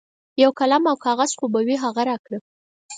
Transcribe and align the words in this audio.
یو 0.41 0.51
قلم 0.59 0.83
او 0.89 0.95
کاغذ 1.05 1.31
خو 1.37 1.45
به 1.53 1.59
وي 1.67 1.75
هغه 1.83 2.01
راکړه. 2.09 2.37